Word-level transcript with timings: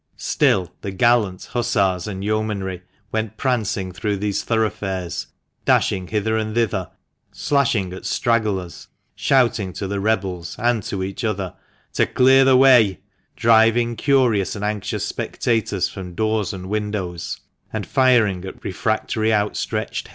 Still 0.17 0.71
the 0.81 0.89
gallant 0.89 1.45
hussars 1.51 2.07
and 2.07 2.23
yeomanry 2.23 2.81
went 3.11 3.37
prancing 3.37 3.91
through 3.91 4.17
these 4.17 4.41
thoroughfares, 4.43 5.27
dashing 5.63 6.07
hither 6.07 6.37
and 6.37 6.55
thither, 6.55 6.89
slashing 7.31 7.93
at 7.93 8.01
strag 8.05 8.45
glers, 8.45 8.87
shouting 9.13 9.71
to 9.73 9.85
the 9.87 9.99
rebels, 9.99 10.55
and 10.57 10.81
to 10.81 11.03
each 11.03 11.23
other, 11.23 11.53
to 11.93 12.07
"clear 12.07 12.43
the 12.43 12.57
way"; 12.57 13.01
driving 13.35 13.95
curious 13.95 14.55
and 14.55 14.65
anxious 14.65 15.05
spectators 15.05 15.87
from 15.87 16.15
doors 16.15 16.51
and 16.51 16.67
windows, 16.67 17.39
and 17.71 17.85
firing 17.85 18.43
at 18.43 18.65
refractory 18.65 19.31
outstretched 19.31 20.07
heads. 20.07 20.09